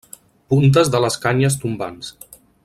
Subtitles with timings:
[0.53, 2.11] Puntes de les canyes tombants.